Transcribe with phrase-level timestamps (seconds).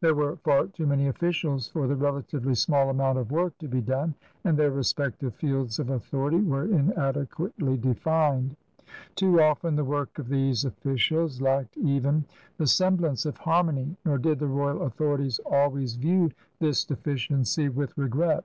[0.00, 3.82] There were far too many officiab for the relatively small amount of work to be
[3.82, 8.56] done, and their respective fields of authority were inadequately defined.
[9.16, 12.74] Too often the work of these officials lacked even 70 CRUSADERS OF NEW FRANCE the
[12.74, 18.44] semblance of hannony, nor did the royal authorities always view this deficiency with regret.